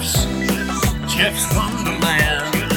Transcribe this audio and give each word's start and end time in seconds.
Geoff's, 0.00 0.24
Geoff's 1.14 1.54
Wonderland. 1.54 2.72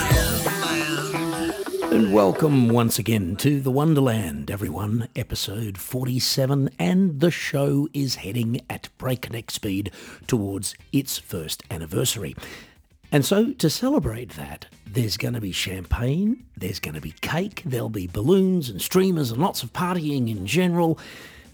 And 1.94 2.14
welcome 2.14 2.68
once 2.68 3.00
again 3.00 3.38
to 3.38 3.62
the 3.62 3.71
Wonderland, 3.71 4.52
everyone. 4.52 5.07
Episode 5.16 5.78
47, 5.78 6.70
and 6.78 7.21
the 7.21 7.32
show 7.32 7.88
is 7.94 8.16
heading 8.16 8.60
at 8.70 8.89
breakneck 8.98 9.52
speed 9.52 9.89
towards 10.28 10.75
its 10.92 11.18
first 11.18 11.64
anniversary. 11.71 12.36
And 13.10 13.24
so, 13.24 13.54
to 13.54 13.70
celebrate 13.70 14.32
that, 14.32 14.66
there's 14.86 15.16
going 15.16 15.36
to 15.36 15.40
be 15.40 15.54
champagne, 15.54 16.44
there's 16.58 16.82
going 16.82 16.96
to 16.96 17.02
be 17.02 17.14
cake, 17.21 17.62
there'll 17.64 17.88
be 17.88 18.08
balloons 18.08 18.70
and 18.70 18.82
streamers 18.82 19.32
and 19.32 19.42
lots 19.42 19.64
of 19.64 19.71
partying 19.71 20.30
in 20.30 20.46
general. 20.46 21.00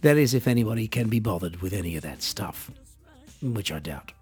That 0.01 0.17
is, 0.17 0.33
if 0.33 0.47
anybody 0.47 0.87
can 0.87 1.09
be 1.09 1.19
bothered 1.19 1.61
with 1.61 1.73
any 1.73 1.95
of 1.95 2.01
that 2.01 2.23
stuff, 2.23 2.71
which 3.39 3.71
I 3.71 3.77
doubt. 3.77 4.13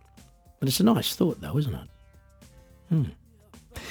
But 0.59 0.69
it's 0.69 0.79
a 0.79 0.83
nice 0.83 1.15
thought, 1.15 1.41
though, 1.41 1.57
isn't 1.57 1.73
it? 1.73 1.89
Hmm. 2.89 3.03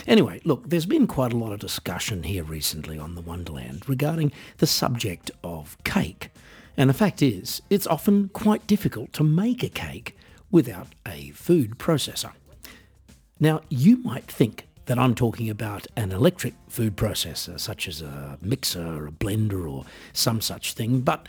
Anyway, 0.07 0.41
look, 0.45 0.69
there's 0.69 0.87
been 0.87 1.07
quite 1.07 1.33
a 1.33 1.37
lot 1.37 1.52
of 1.52 1.61
discussion 1.61 2.23
here 2.24 2.43
recently 2.43 2.98
on 2.98 3.15
the 3.15 3.20
Wonderland 3.20 3.88
regarding 3.88 4.33
the 4.59 4.66
subject 4.66 5.30
of 5.45 5.77
cake. 5.84 6.30
And 6.77 6.91
the 6.91 6.95
fact 6.95 7.23
is, 7.23 7.62
it's 7.71 7.87
often 7.87 8.29
quite 8.30 8.66
difficult 8.66 9.12
to 9.15 9.24
make 9.24 9.62
a 9.62 9.69
cake 9.69 10.16
without 10.51 10.88
a 11.07 11.30
food 11.30 11.79
processor. 11.79 12.33
Now, 13.41 13.60
you 13.69 13.98
might 13.98 14.27
think 14.27 14.66
that 14.87 14.98
I'm 14.98 15.15
talking 15.15 15.51
about 15.51 15.87
an 15.96 16.12
electric 16.12 16.55
food 16.69 16.96
processor, 16.96 17.59
such 17.59 17.88
as 17.88 18.02
a 18.02 18.38
mixer, 18.41 18.87
or 18.87 19.07
a 19.09 19.12
blender, 19.12 19.71
or 19.71 19.85
some 20.12 20.41
such 20.41 20.74
thing, 20.74 21.01
but 21.01 21.29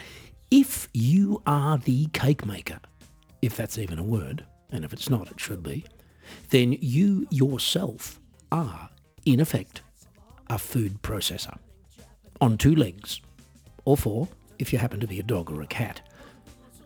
if 0.51 0.87
you 0.93 1.41
are 1.45 1.77
the 1.77 2.05
cake 2.07 2.45
maker, 2.45 2.79
if 3.41 3.55
that's 3.55 3.77
even 3.77 3.99
a 3.99 4.03
word, 4.03 4.45
and 4.71 4.83
if 4.83 4.93
it's 4.93 5.09
not, 5.09 5.31
it 5.31 5.39
should 5.39 5.63
be, 5.63 5.85
then 6.49 6.77
you 6.79 7.27
yourself 7.29 8.19
are, 8.51 8.89
in 9.25 9.39
effect, 9.39 9.81
a 10.49 10.57
food 10.57 11.01
processor. 11.01 11.57
On 12.39 12.57
two 12.57 12.75
legs, 12.75 13.21
or 13.85 13.95
four, 13.95 14.27
if 14.59 14.73
you 14.73 14.79
happen 14.79 14.99
to 14.99 15.07
be 15.07 15.19
a 15.19 15.23
dog 15.23 15.49
or 15.49 15.61
a 15.61 15.67
cat. 15.67 16.01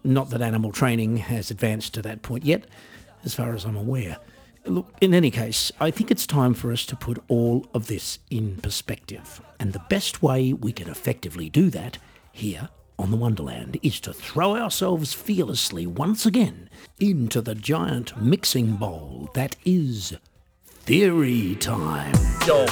Not 0.04 0.30
that 0.30 0.42
animal 0.42 0.72
training 0.72 1.18
has 1.18 1.50
advanced 1.50 1.94
to 1.96 2.02
that 2.04 2.22
point 2.22 2.46
yet, 2.46 2.66
as 3.23 3.34
far 3.34 3.54
as 3.54 3.66
I'm 3.66 3.76
aware. 3.76 4.18
Look, 4.66 4.94
in 5.02 5.14
any 5.14 5.32
case, 5.32 5.72
I 5.80 5.90
think 5.90 6.12
it's 6.12 6.28
time 6.28 6.54
for 6.54 6.72
us 6.72 6.86
to 6.86 6.95
put 6.95 7.23
all 7.28 7.66
of 7.73 7.88
this 7.88 8.20
in 8.30 8.58
perspective. 8.58 9.42
And 9.60 9.73
the 9.73 9.84
best 9.90 10.22
way 10.22 10.54
we 10.54 10.72
can 10.72 10.90
effectively 10.90 11.50
do 11.50 11.72
that 11.72 11.98
here 12.32 12.70
on 13.02 13.10
the 13.10 13.18
Wonderland 13.18 13.80
is 13.82 14.00
to 14.00 14.14
throw 14.14 14.56
ourselves 14.56 15.12
fearlessly 15.12 15.88
once 15.88 16.26
again 16.26 16.70
into 17.00 17.42
the 17.42 17.56
giant 17.56 18.16
mixing 18.22 18.76
bowl 18.76 19.30
that 19.34 19.56
is 19.66 20.16
theory 20.82 21.56
time. 21.56 22.14
Yo, 22.46 22.68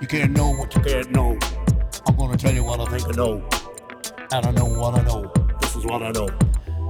you 0.00 0.06
can't 0.06 0.32
know 0.32 0.54
what 0.54 0.74
you 0.74 0.80
can't 0.80 1.10
know. 1.10 1.38
I'm 2.06 2.16
gonna 2.16 2.38
tell 2.38 2.54
you 2.54 2.64
what 2.64 2.80
I 2.80 2.86
think 2.86 3.08
I 3.08 3.16
know. 3.16 3.46
I 4.30 4.50
know 4.50 4.64
what 4.64 4.94
I 4.94 5.02
know. 5.02 5.30
This 5.60 5.76
is 5.76 5.84
what 5.84 6.02
I 6.02 6.10
know. 6.10 6.28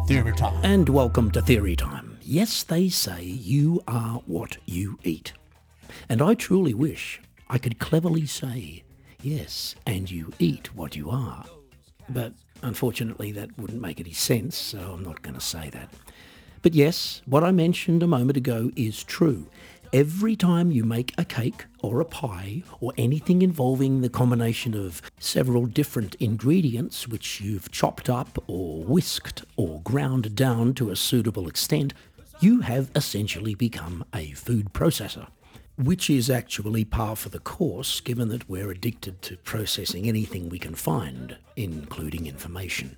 Theory 0.07 0.33
time. 0.33 0.61
And 0.63 0.89
welcome 0.89 1.31
to 1.33 1.43
Theory 1.43 1.75
Time. 1.75 2.19
Yes, 2.23 2.63
they 2.63 2.89
say 2.89 3.25
you 3.25 3.83
are 3.89 4.23
what 4.27 4.59
you 4.65 4.99
eat. 5.03 5.33
And 6.09 6.23
I 6.23 6.35
truly 6.35 6.73
wish 6.73 7.21
I 7.49 7.59
could 7.59 7.81
cleverly 7.81 8.27
say, 8.27 8.85
yes, 9.21 9.75
and 9.87 10.09
you 10.09 10.33
eat 10.39 10.75
what 10.77 10.95
you 10.95 11.11
are. 11.11 11.45
But 12.09 12.33
unfortunately, 12.63 13.33
that 13.33 13.59
wouldn't 13.59 13.81
make 13.81 14.01
any 14.01 14.13
sense, 14.13 14.57
so 14.57 14.79
I'm 14.79 15.03
not 15.03 15.23
going 15.23 15.35
to 15.35 15.41
say 15.41 15.71
that. 15.71 15.89
But 16.63 16.75
yes, 16.75 17.23
what 17.27 17.43
I 17.43 17.51
mentioned 17.51 18.03
a 18.03 18.07
moment 18.07 18.37
ago 18.37 18.71
is 18.77 19.03
true. 19.03 19.49
Every 19.93 20.37
time 20.37 20.73
you 20.73 20.85
make 20.85 21.13
a 21.19 21.25
cake 21.25 21.67
or 21.81 22.01
a 22.01 22.07
pie 22.07 22.63
or 22.81 22.95
anything 22.97 23.43
involving 23.43 24.01
the 24.01 24.09
combination 24.09 24.75
of 24.75 25.03
several 25.19 25.67
different 25.67 26.15
ingredients 26.15 27.07
which 27.07 27.43
you've 27.43 27.71
chopped 27.71 28.09
up 28.09 28.43
or 28.47 28.85
whisked 28.85 29.45
or 29.57 29.83
ground 29.83 30.35
down 30.35 30.73
to 30.75 30.91
a 30.91 30.97
suitable 30.97 31.47
extent, 31.47 31.93
you 32.41 32.61
have 32.61 32.91
essentially 32.95 33.55
become 33.55 34.05
a 34.15 34.31
food 34.33 34.73
processor. 34.73 35.29
Which 35.77 36.11
is 36.11 36.29
actually 36.29 36.85
par 36.85 37.17
for 37.17 37.31
the 37.31 37.39
course 37.39 38.01
given 38.01 38.29
that 38.29 38.49
we're 38.49 38.71
addicted 38.71 39.23
to 39.23 39.37
processing 39.39 40.07
anything 40.07 40.49
we 40.49 40.59
can 40.59 40.75
find, 40.75 41.37
including 41.57 42.27
information. 42.27 42.97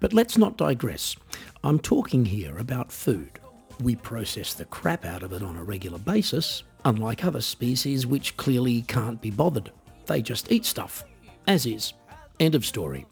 But 0.00 0.12
let's 0.12 0.36
not 0.36 0.56
digress. 0.56 1.14
I'm 1.62 1.78
talking 1.78 2.24
here 2.24 2.58
about 2.58 2.90
food. 2.90 3.38
We 3.80 3.94
process 3.94 4.54
the 4.54 4.64
crap 4.64 5.04
out 5.04 5.22
of 5.22 5.32
it 5.32 5.42
on 5.42 5.56
a 5.56 5.64
regular 5.64 5.98
basis, 5.98 6.64
unlike 6.84 7.24
other 7.24 7.40
species 7.40 8.06
which 8.06 8.36
clearly 8.36 8.82
can't 8.82 9.20
be 9.20 9.30
bothered. 9.30 9.70
They 10.06 10.20
just 10.20 10.50
eat 10.50 10.64
stuff, 10.64 11.04
as 11.46 11.64
is. 11.64 11.92
End 12.40 12.54
of 12.54 12.66
story. 12.66 13.06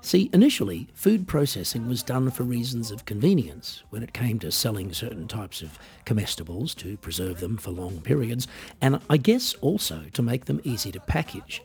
See, 0.00 0.30
initially, 0.32 0.88
food 0.94 1.26
processing 1.26 1.88
was 1.88 2.02
done 2.02 2.30
for 2.30 2.42
reasons 2.44 2.90
of 2.90 3.04
convenience 3.04 3.82
when 3.90 4.02
it 4.02 4.12
came 4.12 4.38
to 4.40 4.50
selling 4.50 4.92
certain 4.92 5.28
types 5.28 5.62
of 5.62 5.78
comestibles 6.06 6.74
to 6.76 6.96
preserve 6.98 7.40
them 7.40 7.56
for 7.56 7.70
long 7.70 8.00
periods, 8.00 8.46
and 8.80 9.00
I 9.08 9.16
guess 9.16 9.54
also 9.54 10.04
to 10.12 10.22
make 10.22 10.44
them 10.44 10.60
easy 10.64 10.92
to 10.92 11.00
package. 11.00 11.62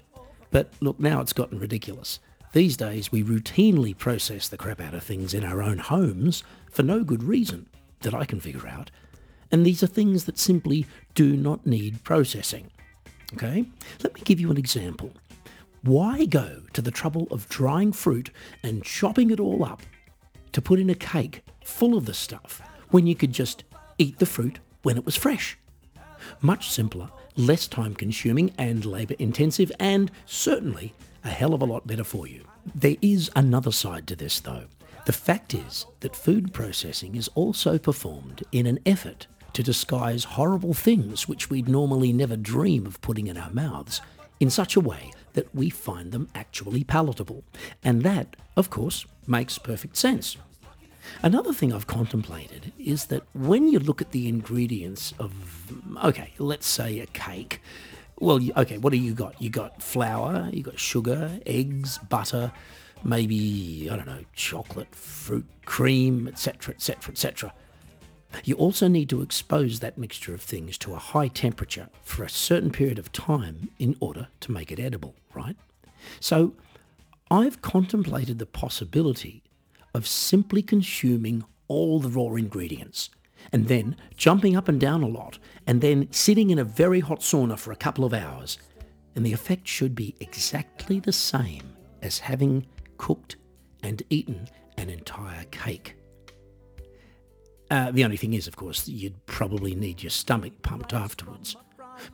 But 0.51 0.71
look, 0.79 0.99
now 0.99 1.21
it's 1.21 1.33
gotten 1.33 1.59
ridiculous. 1.59 2.19
These 2.51 2.77
days, 2.77 3.11
we 3.11 3.23
routinely 3.23 3.95
process 3.95 4.49
the 4.49 4.57
crap 4.57 4.81
out 4.81 4.95
of 4.95 5.03
things 5.03 5.33
in 5.33 5.43
our 5.43 5.61
own 5.61 5.77
homes 5.77 6.43
for 6.71 6.81
no 6.81 7.03
good 7.03 7.23
reason 7.23 7.67
that 8.01 8.13
I 8.13 8.25
can 8.25 8.39
figure 8.39 8.67
out. 8.67 8.89
And 9.51 9.65
these 9.65 9.83
are 9.83 9.87
things 9.87 10.25
that 10.25 10.39
simply 10.39 10.85
do 11.13 11.35
not 11.35 11.65
need 11.65 12.03
processing. 12.03 12.71
Okay? 13.33 13.65
Let 14.03 14.15
me 14.15 14.21
give 14.23 14.39
you 14.39 14.49
an 14.49 14.57
example. 14.57 15.11
Why 15.81 16.25
go 16.25 16.63
to 16.73 16.81
the 16.81 16.91
trouble 16.91 17.27
of 17.31 17.47
drying 17.47 17.93
fruit 17.93 18.31
and 18.63 18.83
chopping 18.83 19.31
it 19.31 19.39
all 19.39 19.63
up 19.63 19.81
to 20.51 20.61
put 20.61 20.79
in 20.79 20.89
a 20.89 20.95
cake 20.95 21.43
full 21.63 21.97
of 21.97 22.05
the 22.05 22.13
stuff 22.13 22.61
when 22.89 23.07
you 23.07 23.15
could 23.15 23.31
just 23.31 23.63
eat 23.97 24.19
the 24.19 24.25
fruit 24.25 24.59
when 24.83 24.97
it 24.97 25.05
was 25.05 25.15
fresh? 25.15 25.57
Much 26.41 26.69
simpler, 26.69 27.09
less 27.37 27.65
time 27.65 27.95
consuming 27.95 28.51
and 28.57 28.83
labour 28.83 29.15
intensive, 29.19 29.71
and 29.79 30.11
certainly 30.25 30.93
a 31.23 31.29
hell 31.29 31.53
of 31.53 31.61
a 31.61 31.65
lot 31.65 31.87
better 31.87 32.03
for 32.03 32.27
you. 32.27 32.43
There 32.75 32.97
is 33.01 33.31
another 33.35 33.71
side 33.71 34.05
to 34.07 34.17
this 34.17 34.41
though. 34.41 34.65
The 35.05 35.13
fact 35.13 35.53
is 35.53 35.85
that 36.01 36.15
food 36.15 36.53
processing 36.53 37.15
is 37.15 37.29
also 37.35 37.77
performed 37.77 38.43
in 38.51 38.65
an 38.65 38.79
effort 38.85 39.27
to 39.53 39.63
disguise 39.63 40.25
horrible 40.25 40.73
things 40.73 41.27
which 41.27 41.49
we'd 41.49 41.69
normally 41.69 42.11
never 42.11 42.35
dream 42.35 42.85
of 42.85 42.99
putting 43.01 43.27
in 43.27 43.37
our 43.37 43.49
mouths 43.51 44.01
in 44.39 44.49
such 44.49 44.75
a 44.75 44.81
way 44.81 45.11
that 45.33 45.53
we 45.53 45.69
find 45.69 46.11
them 46.11 46.29
actually 46.35 46.83
palatable. 46.83 47.43
And 47.83 48.03
that, 48.03 48.35
of 48.55 48.69
course, 48.69 49.05
makes 49.27 49.57
perfect 49.57 49.97
sense. 49.97 50.37
Another 51.23 51.53
thing 51.53 51.73
I've 51.73 51.87
contemplated 51.87 52.71
is 52.77 53.05
that 53.05 53.23
when 53.33 53.67
you 53.67 53.79
look 53.79 54.01
at 54.01 54.11
the 54.11 54.27
ingredients 54.27 55.13
of, 55.19 55.33
okay, 56.03 56.33
let's 56.37 56.67
say 56.67 56.99
a 56.99 57.07
cake, 57.07 57.61
well, 58.19 58.39
okay, 58.57 58.77
what 58.77 58.91
do 58.91 58.97
you 58.97 59.13
got? 59.13 59.41
You 59.41 59.49
got 59.49 59.81
flour, 59.81 60.49
you 60.51 60.61
got 60.61 60.77
sugar, 60.77 61.39
eggs, 61.45 61.97
butter, 61.97 62.51
maybe, 63.03 63.87
I 63.89 63.95
don't 63.95 64.05
know, 64.05 64.23
chocolate, 64.33 64.93
fruit, 64.93 65.45
cream, 65.65 66.27
etc., 66.27 66.73
etc., 66.75 67.11
etc. 67.11 67.53
You 68.43 68.55
also 68.55 68.87
need 68.87 69.09
to 69.09 69.21
expose 69.21 69.79
that 69.79 69.97
mixture 69.97 70.33
of 70.33 70.41
things 70.41 70.77
to 70.79 70.93
a 70.93 70.99
high 70.99 71.27
temperature 71.27 71.89
for 72.03 72.23
a 72.23 72.29
certain 72.29 72.71
period 72.71 72.99
of 72.99 73.11
time 73.11 73.69
in 73.79 73.95
order 73.99 74.27
to 74.41 74.51
make 74.51 74.71
it 74.71 74.79
edible, 74.79 75.15
right? 75.33 75.55
So 76.19 76.53
I've 77.31 77.61
contemplated 77.61 78.39
the 78.39 78.45
possibility 78.45 79.43
of 79.93 80.07
simply 80.07 80.61
consuming 80.61 81.43
all 81.67 81.99
the 81.99 82.09
raw 82.09 82.35
ingredients 82.35 83.09
and 83.51 83.67
then 83.67 83.95
jumping 84.15 84.55
up 84.55 84.67
and 84.67 84.79
down 84.79 85.01
a 85.01 85.07
lot 85.07 85.39
and 85.65 85.81
then 85.81 86.07
sitting 86.11 86.49
in 86.49 86.59
a 86.59 86.63
very 86.63 86.99
hot 86.99 87.19
sauna 87.19 87.57
for 87.57 87.71
a 87.71 87.75
couple 87.75 88.05
of 88.05 88.13
hours. 88.13 88.57
And 89.15 89.25
the 89.25 89.33
effect 89.33 89.67
should 89.67 89.95
be 89.95 90.15
exactly 90.19 90.99
the 90.99 91.11
same 91.11 91.75
as 92.01 92.19
having 92.19 92.65
cooked 92.97 93.37
and 93.83 94.03
eaten 94.09 94.47
an 94.77 94.89
entire 94.89 95.43
cake. 95.45 95.95
Uh, 97.69 97.91
the 97.91 98.03
only 98.03 98.17
thing 98.17 98.33
is, 98.33 98.47
of 98.47 98.55
course, 98.55 98.87
you'd 98.87 99.25
probably 99.25 99.75
need 99.75 100.01
your 100.01 100.09
stomach 100.09 100.53
pumped 100.61 100.93
afterwards. 100.93 101.55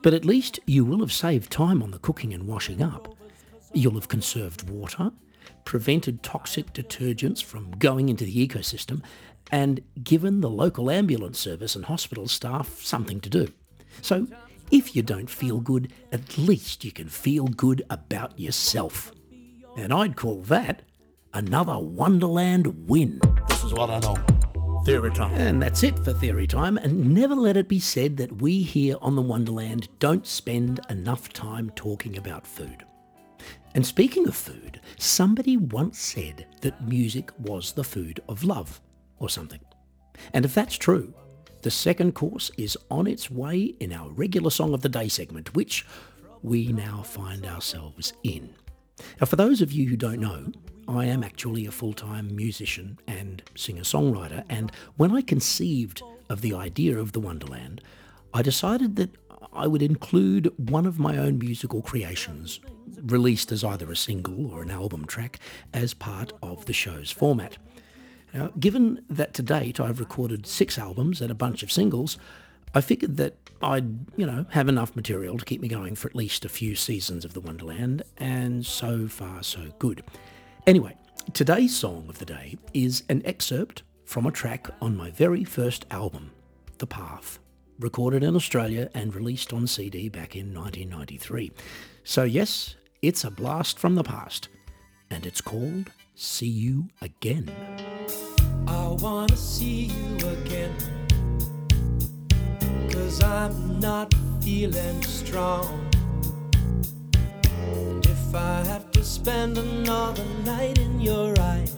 But 0.02 0.14
at 0.14 0.24
least 0.24 0.60
you 0.66 0.84
will 0.84 1.00
have 1.00 1.12
saved 1.12 1.50
time 1.50 1.82
on 1.82 1.92
the 1.92 1.98
cooking 1.98 2.34
and 2.34 2.46
washing 2.46 2.82
up. 2.82 3.14
You'll 3.72 3.94
have 3.94 4.08
conserved 4.08 4.68
water, 4.68 5.12
prevented 5.64 6.22
toxic 6.22 6.72
detergents 6.72 7.42
from 7.42 7.70
going 7.72 8.08
into 8.08 8.24
the 8.24 8.48
ecosystem, 8.48 9.02
and 9.50 9.80
given 10.02 10.40
the 10.40 10.50
local 10.50 10.90
ambulance 10.90 11.38
service 11.38 11.76
and 11.76 11.84
hospital 11.84 12.26
staff 12.26 12.82
something 12.82 13.20
to 13.20 13.30
do. 13.30 13.48
So, 14.02 14.26
if 14.70 14.96
you 14.96 15.02
don't 15.02 15.30
feel 15.30 15.60
good, 15.60 15.92
at 16.10 16.36
least 16.36 16.84
you 16.84 16.90
can 16.90 17.08
feel 17.08 17.46
good 17.46 17.82
about 17.88 18.38
yourself. 18.38 19.12
And 19.76 19.92
I'd 19.92 20.16
call 20.16 20.40
that 20.42 20.82
another 21.32 21.78
Wonderland 21.78 22.88
win. 22.88 23.20
This 23.48 23.62
is 23.62 23.72
what 23.72 23.90
I 23.90 24.00
know. 24.00 24.35
Theory 24.86 25.10
time. 25.10 25.34
And 25.34 25.60
that's 25.60 25.82
it 25.82 25.98
for 25.98 26.12
Theory 26.12 26.46
Time. 26.46 26.76
And 26.76 27.12
never 27.12 27.34
let 27.34 27.56
it 27.56 27.66
be 27.66 27.80
said 27.80 28.16
that 28.18 28.40
we 28.40 28.62
here 28.62 28.94
on 29.02 29.16
the 29.16 29.20
Wonderland 29.20 29.88
don't 29.98 30.24
spend 30.24 30.78
enough 30.88 31.28
time 31.32 31.70
talking 31.70 32.16
about 32.16 32.46
food. 32.46 32.84
And 33.74 33.84
speaking 33.84 34.28
of 34.28 34.36
food, 34.36 34.80
somebody 34.96 35.56
once 35.56 35.98
said 35.98 36.46
that 36.60 36.86
music 36.86 37.32
was 37.40 37.72
the 37.72 37.82
food 37.82 38.20
of 38.28 38.44
love, 38.44 38.80
or 39.18 39.28
something. 39.28 39.58
And 40.32 40.44
if 40.44 40.54
that's 40.54 40.76
true, 40.76 41.12
the 41.62 41.70
second 41.72 42.12
course 42.14 42.52
is 42.56 42.78
on 42.88 43.08
its 43.08 43.28
way 43.28 43.74
in 43.80 43.92
our 43.92 44.08
regular 44.10 44.50
Song 44.50 44.72
of 44.72 44.82
the 44.82 44.88
Day 44.88 45.08
segment, 45.08 45.56
which 45.56 45.84
we 46.42 46.68
now 46.68 47.02
find 47.02 47.44
ourselves 47.44 48.12
in. 48.22 48.54
Now, 49.20 49.26
for 49.26 49.34
those 49.34 49.60
of 49.60 49.72
you 49.72 49.88
who 49.88 49.96
don't 49.96 50.20
know, 50.20 50.52
I 50.88 51.06
am 51.06 51.24
actually 51.24 51.66
a 51.66 51.70
full 51.70 51.92
time 51.92 52.34
musician 52.34 52.98
and 53.06 53.42
singer 53.54 53.82
songwriter, 53.82 54.44
and 54.48 54.70
when 54.96 55.14
I 55.14 55.22
conceived 55.22 56.02
of 56.28 56.40
the 56.40 56.54
idea 56.54 56.98
of 56.98 57.12
the 57.12 57.20
Wonderland, 57.20 57.80
I 58.32 58.42
decided 58.42 58.96
that 58.96 59.10
I 59.52 59.66
would 59.66 59.82
include 59.82 60.52
one 60.56 60.86
of 60.86 60.98
my 60.98 61.16
own 61.16 61.38
musical 61.38 61.82
creations, 61.82 62.60
released 63.02 63.52
as 63.52 63.64
either 63.64 63.90
a 63.90 63.96
single 63.96 64.52
or 64.52 64.62
an 64.62 64.70
album 64.70 65.06
track, 65.06 65.38
as 65.72 65.94
part 65.94 66.32
of 66.42 66.66
the 66.66 66.72
show's 66.72 67.10
format. 67.10 67.56
Now, 68.34 68.52
given 68.58 69.02
that 69.08 69.34
to 69.34 69.42
date 69.42 69.80
I've 69.80 70.00
recorded 70.00 70.46
six 70.46 70.78
albums 70.78 71.20
and 71.20 71.30
a 71.30 71.34
bunch 71.34 71.62
of 71.62 71.72
singles, 71.72 72.18
I 72.74 72.80
figured 72.80 73.16
that 73.16 73.36
I'd, 73.62 74.12
you 74.16 74.26
know, 74.26 74.44
have 74.50 74.68
enough 74.68 74.94
material 74.94 75.38
to 75.38 75.44
keep 75.44 75.62
me 75.62 75.68
going 75.68 75.94
for 75.94 76.08
at 76.08 76.14
least 76.14 76.44
a 76.44 76.50
few 76.50 76.74
seasons 76.74 77.24
of 77.24 77.32
the 77.32 77.40
Wonderland, 77.40 78.02
and 78.18 78.66
so 78.66 79.08
far 79.08 79.42
so 79.42 79.72
good. 79.78 80.02
Anyway, 80.66 80.96
today's 81.32 81.76
song 81.76 82.06
of 82.08 82.18
the 82.18 82.24
day 82.24 82.58
is 82.74 83.04
an 83.08 83.22
excerpt 83.24 83.84
from 84.04 84.26
a 84.26 84.32
track 84.32 84.68
on 84.80 84.96
my 84.96 85.12
very 85.12 85.44
first 85.44 85.86
album, 85.92 86.32
The 86.78 86.88
Path, 86.88 87.38
recorded 87.78 88.24
in 88.24 88.34
Australia 88.34 88.90
and 88.92 89.14
released 89.14 89.52
on 89.52 89.68
CD 89.68 90.08
back 90.08 90.34
in 90.34 90.52
1993. 90.52 91.52
So 92.02 92.24
yes, 92.24 92.74
it's 93.00 93.22
a 93.22 93.30
blast 93.30 93.78
from 93.78 93.94
the 93.94 94.02
past, 94.02 94.48
and 95.08 95.24
it's 95.24 95.40
called 95.40 95.92
See 96.16 96.48
You 96.48 96.88
Again. 97.00 97.48
I 98.66 98.88
wanna 98.88 99.36
see 99.36 99.84
you 99.84 100.16
again. 100.16 100.74
Cause 102.90 103.22
I'm 103.22 103.78
not 103.78 104.12
feeling 104.42 105.00
strong. 105.04 105.86
I 108.36 108.62
have 108.64 108.90
to 108.92 109.02
spend 109.02 109.56
another 109.56 110.24
night 110.44 110.78
in 110.78 111.00
your 111.00 111.34
eyes, 111.40 111.74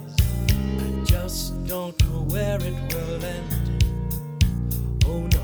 I 0.50 1.04
just 1.04 1.64
don't 1.66 1.96
know 2.04 2.22
where 2.22 2.58
it 2.60 2.74
will 2.92 3.24
end. 3.24 3.84
Oh 5.06 5.20
no. 5.20 5.40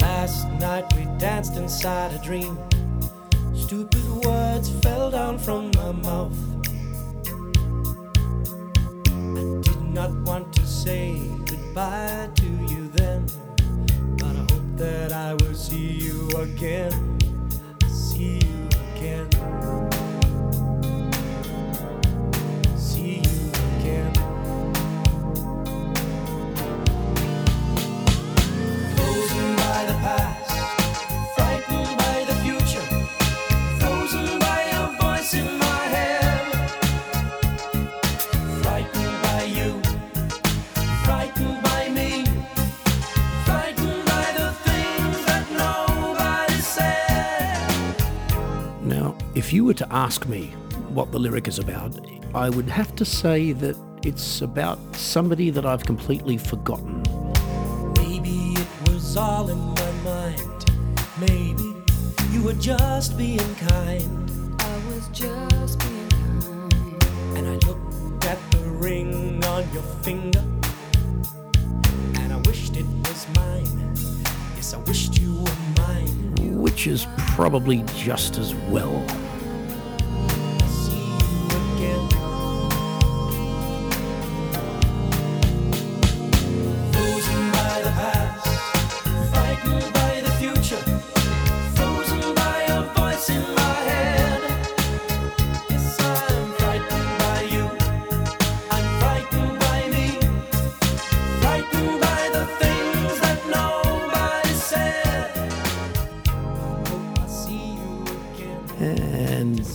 Last 0.00 0.48
night 0.60 0.84
we 0.96 1.06
danced 1.18 1.56
inside 1.56 2.12
a 2.12 2.18
dream. 2.22 2.58
Stupid 3.54 4.04
words 4.24 4.70
fell 4.82 5.10
down 5.10 5.38
from 5.38 5.70
my 5.76 5.92
mouth. 5.92 6.49
Goodbye 11.70 12.28
to 12.34 12.46
you 12.68 12.88
then, 12.94 13.24
but 14.18 14.34
I 14.34 14.52
hope 14.52 14.76
that 14.76 15.12
I 15.12 15.34
will 15.34 15.54
see 15.54 15.92
you 16.02 16.28
again. 16.30 17.09
Were 49.70 49.74
to 49.74 49.92
ask 49.92 50.26
me 50.26 50.46
what 50.88 51.12
the 51.12 51.18
lyric 51.20 51.46
is 51.46 51.60
about, 51.60 51.94
I 52.34 52.50
would 52.50 52.68
have 52.68 52.92
to 52.96 53.04
say 53.04 53.52
that 53.52 53.76
it's 54.02 54.40
about 54.40 54.80
somebody 54.96 55.50
that 55.50 55.64
I've 55.64 55.84
completely 55.84 56.38
forgotten. 56.38 57.04
Maybe 57.98 58.54
it 58.54 58.66
was 58.88 59.16
all 59.16 59.48
in 59.48 59.58
my 59.60 59.92
mind. 60.02 60.64
Maybe 61.20 61.76
you 62.32 62.42
were 62.42 62.54
just 62.54 63.16
being 63.16 63.54
kind. 63.68 64.60
I 64.60 64.76
was 64.88 65.06
just 65.12 65.78
being 65.78 66.08
kind. 66.08 67.04
And 67.36 67.46
I 67.46 67.54
looked 67.68 68.24
at 68.24 68.40
the 68.50 68.58
ring 68.70 69.44
on 69.44 69.72
your 69.72 69.84
finger. 70.02 70.44
And 72.18 72.32
I 72.32 72.38
wished 72.38 72.76
it 72.76 72.86
was 73.04 73.24
mine. 73.36 73.94
Yes, 74.56 74.74
I 74.74 74.78
wished 74.78 75.20
you 75.20 75.32
were 75.32 75.58
mine. 75.78 76.58
Which 76.60 76.88
is 76.88 77.06
probably 77.36 77.84
just 77.94 78.36
as 78.36 78.52
well. 78.68 79.06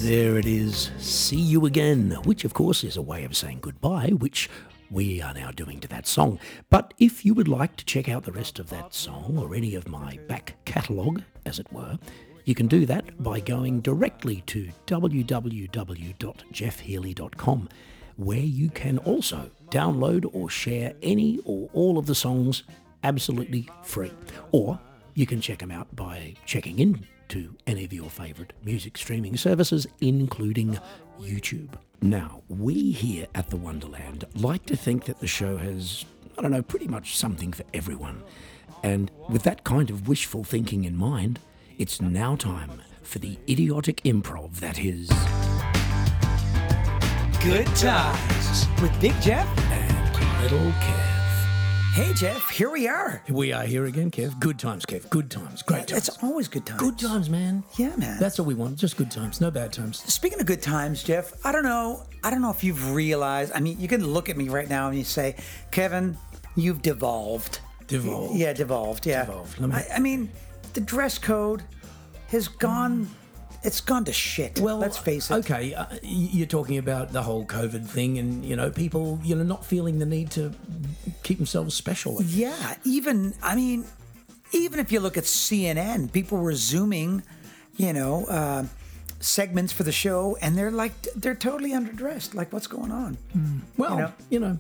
There 0.06 0.38
it 0.38 0.46
is. 0.46 0.92
See 1.00 1.40
you 1.40 1.66
again, 1.66 2.12
which 2.26 2.46
of 2.46 2.54
course 2.54 2.84
is 2.84 2.96
a 2.96 3.02
way 3.02 3.24
of 3.24 3.36
saying 3.36 3.58
goodbye, 3.62 4.10
which 4.10 4.48
we 4.92 5.20
are 5.20 5.34
now 5.34 5.50
doing 5.50 5.80
to 5.80 5.88
that 5.88 6.06
song. 6.06 6.38
But 6.70 6.94
if 7.00 7.26
you 7.26 7.34
would 7.34 7.48
like 7.48 7.76
to 7.78 7.86
check 7.86 8.08
out 8.08 8.24
the 8.24 8.32
rest 8.32 8.60
of 8.60 8.70
that 8.70 8.94
song 8.94 9.40
or 9.40 9.56
any 9.56 9.74
of 9.74 9.88
my 9.88 10.20
back 10.28 10.58
catalogue, 10.66 11.24
as 11.48 11.58
it 11.58 11.74
were, 11.74 11.98
you 12.44 12.54
can 12.54 12.68
do 12.68 12.86
that 12.86 13.24
by 13.24 13.40
going 13.40 13.82
directly 13.82 14.44
to 14.46 14.70
www.jeffhealy.com, 14.86 17.70
where 18.18 18.38
you 18.38 18.70
can 18.70 19.00
also 19.00 19.50
download 19.72 20.30
or 20.34 20.52
share 20.52 20.94
any 21.02 21.40
or 21.46 21.68
all 21.74 21.98
of 21.98 22.06
the 22.06 22.14
songs 22.14 22.62
absolutely 23.04 23.68
free. 23.82 24.12
Or 24.52 24.80
you 25.16 25.26
can 25.26 25.42
check 25.42 25.58
them 25.60 25.72
out 25.72 25.96
by 25.96 26.36
checking 26.46 26.78
in 26.78 27.08
to 27.30 27.56
any 27.66 27.86
of 27.86 27.94
your 27.94 28.10
favourite 28.10 28.54
music 28.64 28.98
streaming 28.98 29.38
services, 29.38 29.88
including 30.00 30.80
YouTube. 31.20 31.70
Now, 32.02 32.42
we 32.48 32.92
here 32.92 33.28
at 33.36 33.50
the 33.50 33.58
Wonderland 33.58 34.26
like 34.36 34.66
to 34.68 34.76
think 34.76 35.06
that 35.06 35.20
the 35.20 35.28
show 35.28 35.58
has, 35.58 36.06
I 36.38 36.42
don't 36.42 36.52
know, 36.52 36.62
pretty 36.62 36.88
much 36.88 37.18
something 37.18 37.54
for 37.54 37.64
everyone. 37.74 38.24
And 38.84 39.12
with 39.30 39.44
that 39.44 39.64
kind 39.64 39.90
of 39.90 40.08
wishful 40.08 40.44
thinking 40.44 40.84
in 40.84 40.96
mind, 40.96 41.40
it's 41.78 42.02
now 42.02 42.36
time 42.36 42.82
for 43.02 43.20
the 43.20 43.38
idiotic 43.50 44.02
improv 44.04 44.56
that 44.60 44.80
is. 44.80 45.10
Good 47.44 47.68
times 47.76 48.68
with 48.82 49.00
Big 49.00 49.20
Geoff. 49.22 49.48
And 49.72 49.96
Little 50.42 50.72
Kev. 50.74 51.15
Hey, 51.96 52.12
Geoff, 52.14 52.50
here 52.50 52.70
we 52.70 52.90
are. 52.90 53.24
We 53.30 53.54
are 53.54 53.64
here 53.64 53.86
again, 53.86 54.12
Kev. 54.12 54.38
Good 54.42 54.60
times, 54.60 54.86
Kev. 54.86 55.10
Good 55.10 55.32
times. 55.32 55.62
Great 55.62 55.88
times. 55.88 56.10
It's 56.10 56.22
always 56.22 56.50
good 56.50 56.66
times. 56.66 56.82
good 56.82 57.00
times, 57.00 57.30
man. 57.30 57.64
Yeah, 57.78 57.96
man. 57.96 58.20
That's 58.20 58.38
all 58.38 58.46
we 58.46 58.54
want. 58.54 58.78
Just 58.78 58.98
good 58.98 59.10
times. 59.10 59.40
No 59.40 59.50
bad 59.50 59.72
times. 59.72 60.00
Speaking 60.14 60.42
of 60.42 60.46
good 60.46 60.62
times, 60.62 61.04
Geoff, 61.04 61.32
I 61.46 61.54
don't 61.54 61.64
know. 61.64 62.04
I 62.22 62.30
don't 62.32 62.42
know 62.42 62.50
if 62.50 62.66
you've 62.66 62.94
realized. 62.94 63.54
I 63.56 63.62
mean, 63.62 63.80
you 63.80 63.88
can 63.88 64.06
look 64.06 64.28
at 64.28 64.36
me 64.36 64.50
right 64.50 64.68
now 64.68 64.90
and 64.90 64.98
you 64.98 65.06
say, 65.06 65.38
Kevin, 65.72 66.18
you've 66.58 66.82
devolved. 66.82 67.60
Devolved. 67.88 68.36
Yeah, 68.36 68.52
devolved. 68.52 69.06
Yeah. 69.06 69.24
Devolved. 69.24 69.62
Me- 69.62 69.74
I, 69.74 69.88
I 69.96 70.00
mean, 70.00 70.30
the 70.74 70.82
dress 70.82 71.18
code 71.18 71.64
has 72.28 72.50
gone. 72.50 73.08
It's 73.66 73.82
gone 73.82 74.06
to 74.06 74.14
shit. 74.14 74.60
Well, 74.60 74.78
let's 74.78 74.98
face 74.98 75.32
it. 75.32 75.36
Okay, 75.36 75.74
uh, 75.74 75.86
you're 76.04 76.48
talking 76.48 76.78
about 76.78 77.12
the 77.12 77.24
whole 77.24 77.46
COVID 77.46 77.86
thing, 77.86 78.18
and 78.20 78.46
you 78.46 78.56
know, 78.56 78.70
people, 78.70 79.20
you 79.24 79.36
know, 79.36 79.44
not 79.44 79.66
feeling 79.66 80.00
the 80.00 80.06
need 80.06 80.32
to 80.32 80.52
keep 81.24 81.38
themselves 81.38 81.74
special. 81.76 82.22
Yeah, 82.22 82.76
even 82.84 83.34
I 83.42 83.56
mean, 83.56 83.86
even 84.52 84.80
if 84.80 84.92
you 84.92 85.00
look 85.00 85.18
at 85.18 85.24
CNN, 85.24 86.12
people 86.12 86.38
were 86.38 86.56
zooming 86.56 87.24
you 87.78 87.94
know, 87.94 88.26
uh, 88.26 88.64
segments 89.20 89.74
for 89.74 89.84
the 89.84 89.92
show, 89.92 90.38
and 90.42 90.58
they're 90.58 90.72
like 90.72 90.94
they're 91.16 91.36
totally 91.36 91.72
underdressed. 91.72 92.34
Like, 92.34 92.54
what's 92.54 92.68
going 92.68 92.92
on? 92.92 93.18
Well, 93.78 93.96
You 93.96 94.00
know? 94.00 94.14
you 94.30 94.40
know, 94.40 94.60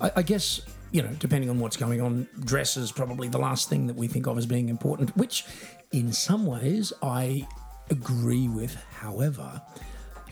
I, 0.00 0.12
I 0.16 0.22
guess 0.22 0.60
you 0.90 1.02
know, 1.02 1.10
depending 1.18 1.50
on 1.50 1.60
what's 1.60 1.76
going 1.76 2.00
on, 2.00 2.26
dress 2.40 2.76
is 2.76 2.90
probably 2.92 3.28
the 3.28 3.38
last 3.38 3.68
thing 3.68 3.86
that 3.88 3.96
we 3.96 4.08
think 4.08 4.26
of 4.26 4.38
as 4.38 4.46
being 4.46 4.68
important. 4.68 5.16
Which, 5.16 5.44
in 5.92 6.12
some 6.12 6.46
ways, 6.46 6.92
I 7.02 7.46
agree 7.90 8.48
with. 8.48 8.74
However, 8.90 9.60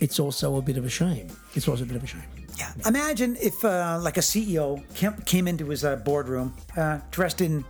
it's 0.00 0.18
also 0.20 0.56
a 0.56 0.62
bit 0.62 0.76
of 0.76 0.84
a 0.84 0.88
shame. 0.90 1.28
It's 1.54 1.68
also 1.68 1.84
a 1.84 1.86
bit 1.86 1.96
of 1.96 2.04
a 2.04 2.06
shame. 2.06 2.22
Yeah. 2.58 2.72
Imagine 2.86 3.36
if 3.40 3.64
uh, 3.64 3.98
like 4.02 4.16
a 4.16 4.20
CEO 4.20 4.82
came, 4.94 5.12
came 5.26 5.46
into 5.46 5.66
his 5.68 5.84
uh, 5.84 5.96
boardroom 5.96 6.54
uh, 6.76 7.00
dressed 7.10 7.40
in, 7.40 7.64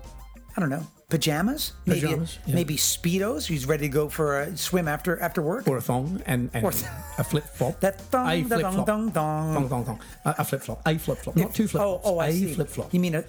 I 0.57 0.61
don't 0.61 0.71
know, 0.71 0.87
pajamas, 1.09 1.73
maybe 1.87 2.01
Pajamas, 2.03 2.39
yeah. 2.47 2.55
maybe 2.55 2.77
speedos. 2.77 3.47
He's 3.47 3.67
ready 3.67 3.89
to 3.89 3.93
go 3.93 4.09
for 4.09 4.41
a 4.43 4.57
swim 4.57 4.87
after 4.89 5.21
after 5.21 5.43
work. 5.43 5.67
Or 5.69 5.79
a 5.79 5.81
thong 5.81 6.23
and, 6.27 6.51
and 6.55 6.65
Or- 6.65 6.71
a 7.19 7.25
flip 7.25 7.45
flop. 7.45 7.81
That 7.81 8.01
thong, 8.01 8.29
a 8.29 8.43
flip 8.45 8.61
flop. 8.61 8.87
dong, 8.87 9.11
dong. 9.11 9.55
Thong, 9.55 9.69
thong, 9.69 9.85
thong. 9.85 10.01
A, 10.25 10.35
a 10.39 10.45
flip 10.45 10.63
flop. 10.63 10.83
A 10.87 10.99
flip 10.99 11.19
flop. 11.19 11.37
Not 11.37 11.55
two 11.55 11.69
flip 11.69 11.83
oh, 11.83 11.99
flops. 11.99 12.07
oh, 12.07 12.19
I 12.19 12.27
a 12.29 12.33
see. 12.33 12.55
flip 12.55 12.69
flop. 12.69 12.95
You 12.95 13.01
mean 13.01 13.15
a? 13.17 13.25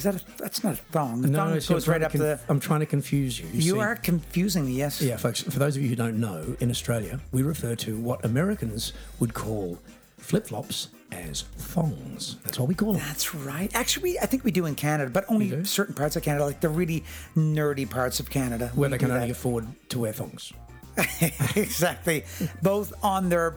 Is 0.00 0.04
that 0.04 0.14
a? 0.16 0.24
That's 0.38 0.64
not 0.64 0.72
a 0.72 0.76
thong. 0.76 1.20
The 1.20 1.28
No, 1.28 1.38
thong 1.38 1.48
no, 1.48 1.54
I'm 1.56 1.60
goes 1.60 1.84
trying 1.84 1.92
right 1.94 1.98
to 2.00 2.06
up 2.06 2.12
conf- 2.12 2.22
the. 2.22 2.40
I'm 2.48 2.58
trying 2.60 2.80
to 2.80 2.86
confuse 2.86 3.38
you. 3.38 3.46
You 3.52 3.74
see. 3.74 3.78
are 3.78 3.96
confusing 3.96 4.64
me. 4.64 4.72
Yes. 4.72 5.02
Yeah, 5.02 5.16
folks, 5.18 5.42
for 5.42 5.58
those 5.58 5.76
of 5.76 5.82
you 5.82 5.88
who 5.90 5.96
don't 5.96 6.18
know, 6.18 6.56
in 6.60 6.70
Australia, 6.70 7.20
we 7.32 7.42
refer 7.42 7.74
to 7.76 7.96
what 7.98 8.24
Americans 8.24 8.92
would 9.18 9.34
call 9.34 9.78
flip 10.18 10.46
flops 10.46 10.88
as 11.12 11.42
thongs. 11.42 12.36
That's 12.44 12.58
what 12.58 12.68
we 12.68 12.74
call 12.74 12.94
them. 12.94 13.02
That's 13.06 13.34
right. 13.34 13.70
Actually, 13.74 14.02
we, 14.12 14.18
I 14.20 14.26
think 14.26 14.42
we 14.44 14.50
do 14.52 14.64
in 14.64 14.74
Canada, 14.74 15.10
but 15.10 15.24
only 15.28 15.64
certain 15.64 15.94
parts 15.94 16.16
of 16.16 16.22
Canada, 16.22 16.46
like 16.46 16.60
the 16.60 16.68
really 16.70 17.04
nerdy 17.36 17.88
parts 17.88 18.20
of 18.20 18.30
Canada. 18.30 18.70
Where 18.74 18.88
they 18.88 18.96
can 18.98 19.10
only 19.10 19.26
that. 19.26 19.30
afford 19.32 19.66
to 19.90 19.98
wear 19.98 20.12
thongs. 20.12 20.52
exactly, 21.56 22.24
both 22.62 22.92
on 23.02 23.28
their 23.28 23.56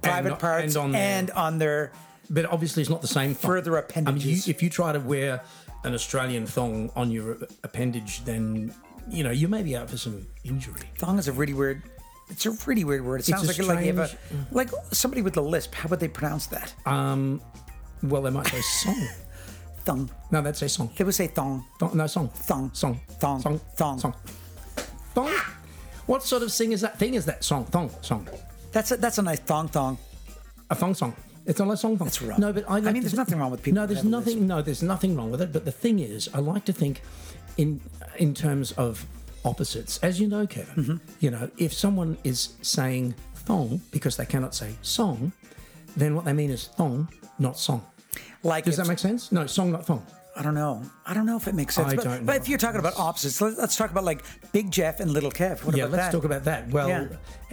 private 0.00 0.30
not- 0.30 0.38
parts 0.40 0.74
and 0.74 0.84
on 0.84 0.92
their- 0.92 1.00
and 1.18 1.30
on 1.32 1.58
their 1.58 1.92
But 2.32 2.46
obviously, 2.46 2.80
it's 2.80 2.90
not 2.90 3.02
the 3.02 3.06
same 3.06 3.34
thong. 3.34 3.50
Further 3.50 3.72
I 3.76 3.80
mean, 3.80 3.84
appendages. 3.90 4.48
you, 4.48 4.50
if 4.54 4.62
you 4.62 4.70
try 4.70 4.90
to 4.92 4.98
wear 5.00 5.42
an 5.84 5.94
Australian 5.94 6.46
thong 6.46 6.90
on 6.96 7.10
your 7.10 7.36
appendage, 7.62 8.24
then 8.24 8.74
you 9.08 9.22
know 9.22 9.30
you 9.30 9.48
may 9.48 9.62
be 9.62 9.76
out 9.76 9.90
for 9.90 9.98
some 9.98 10.26
injury. 10.42 10.82
thong 10.96 11.18
is 11.18 11.28
a 11.28 11.32
really 11.32 11.52
weird. 11.54 11.82
It's 12.30 12.46
a 12.46 12.52
really 12.66 12.84
weird 12.84 13.04
word. 13.04 13.20
It 13.20 13.26
sounds 13.26 13.46
like 13.46 13.58
like 13.58 13.84
you 13.84 13.92
have 13.94 13.98
a, 13.98 14.16
like 14.50 14.70
somebody 14.92 15.20
with 15.20 15.36
a 15.36 15.42
lisp. 15.42 15.74
How 15.74 15.88
would 15.90 16.00
they 16.00 16.08
pronounce 16.08 16.46
that? 16.46 16.72
Um, 16.86 17.42
Well, 18.02 18.22
they 18.22 18.30
might 18.30 18.46
say 18.46 18.60
song. 18.62 19.08
Thong. 19.84 20.10
No, 20.30 20.40
they'd 20.40 20.56
say 20.56 20.68
song. 20.68 20.90
They 20.96 21.04
would 21.04 21.14
say 21.14 21.26
thong. 21.26 21.66
Thong, 21.80 21.96
no, 21.96 22.06
song. 22.06 22.28
Thong. 22.28 22.70
Song. 22.72 23.00
Thong. 23.18 23.40
Song. 23.42 23.60
Thong. 23.76 23.98
Song. 23.98 24.14
Thong. 25.14 25.30
What 26.06 26.22
sort 26.22 26.42
of 26.44 26.52
thing 26.52 26.70
is 26.72 26.80
that? 26.82 26.98
Thing 26.98 27.14
is 27.14 27.24
that 27.26 27.42
song? 27.44 27.64
Thong. 27.66 27.90
Song. 28.00 28.26
That's 28.70 28.92
a, 28.92 28.96
that's 28.96 29.18
a 29.18 29.22
nice 29.22 29.40
thong 29.40 29.68
thong. 29.68 29.98
A 30.70 30.74
thong 30.76 30.94
song. 30.94 31.14
It's 31.46 31.58
not 31.58 31.70
a 31.70 31.76
song 31.76 31.96
thong. 31.98 32.06
That's 32.06 32.22
wrong. 32.22 32.38
No, 32.40 32.52
but 32.52 32.64
I, 32.68 32.74
like 32.74 32.84
I 32.86 32.92
mean, 32.92 33.02
there's 33.02 33.12
thi- 33.12 33.18
nothing 33.18 33.38
wrong 33.38 33.50
with 33.50 33.62
people 33.62 33.80
No, 33.80 33.86
there's 33.86 34.04
nothing. 34.04 34.46
No, 34.46 34.62
there's 34.62 34.82
nothing 34.82 35.16
wrong 35.16 35.30
with 35.30 35.42
it. 35.42 35.52
But 35.52 35.64
the 35.64 35.72
thing 35.72 35.98
is, 35.98 36.28
I 36.34 36.38
like 36.38 36.64
to 36.66 36.72
think 36.72 37.02
in 37.56 37.80
in 38.18 38.32
terms 38.34 38.72
of 38.72 39.04
opposites. 39.44 39.98
As 40.02 40.20
you 40.20 40.28
know, 40.28 40.46
Kevin, 40.46 40.74
Mm-hmm. 40.84 40.96
you 41.20 41.30
know, 41.30 41.50
if 41.58 41.72
someone 41.72 42.16
is 42.24 42.54
saying 42.62 43.14
thong 43.34 43.80
because 43.90 44.16
they 44.16 44.26
cannot 44.26 44.54
say 44.54 44.76
song, 44.82 45.32
then 45.96 46.14
what 46.14 46.24
they 46.24 46.32
mean 46.32 46.50
is 46.50 46.68
thong, 46.68 47.08
not 47.38 47.58
song. 47.58 47.84
Like 48.44 48.64
Does 48.64 48.76
that 48.76 48.86
make 48.86 48.98
sense? 49.00 49.32
No, 49.32 49.46
song, 49.46 49.72
not 49.72 49.84
thong. 49.86 50.04
I 50.34 50.42
don't 50.42 50.54
know. 50.54 50.82
I 51.04 51.12
don't 51.12 51.26
know 51.26 51.36
if 51.36 51.46
it 51.46 51.54
makes 51.54 51.74
sense. 51.74 51.92
I 51.92 51.96
but, 51.96 52.04
don't 52.04 52.24
but 52.24 52.36
if 52.36 52.48
you're 52.48 52.58
talking 52.58 52.78
about 52.80 52.98
opposites, 52.98 53.40
let, 53.42 53.58
us 53.58 53.76
talk 53.76 53.90
about 53.90 54.04
like 54.04 54.22
Big 54.52 54.70
Geoff 54.70 55.00
and 55.00 55.10
Little 55.10 55.30
Kev. 55.30 55.62
What 55.64 55.76
yeah, 55.76 55.84
let's 55.84 55.96
that? 56.06 56.12
talk 56.12 56.24
about 56.24 56.44
that. 56.44 56.70
Well, 56.70 56.88
Yeah. 56.88 57.06